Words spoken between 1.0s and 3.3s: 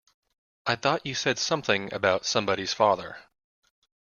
you said something about somebody's father.